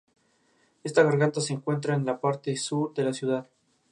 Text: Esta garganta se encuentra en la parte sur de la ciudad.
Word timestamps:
Esta 0.83 1.03
garganta 1.03 1.41
se 1.41 1.53
encuentra 1.53 1.93
en 1.93 2.05
la 2.07 2.19
parte 2.19 2.55
sur 2.57 2.91
de 2.95 3.03
la 3.03 3.13
ciudad. 3.13 3.45